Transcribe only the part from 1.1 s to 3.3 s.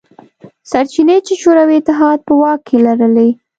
چې شوروي اتحاد په واک کې لرلې.